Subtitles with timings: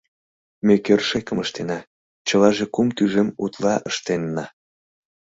[0.65, 1.79] Ме кӧршӧкым ыштена,
[2.27, 4.45] чылаже кум тӱжем утла ыштенна.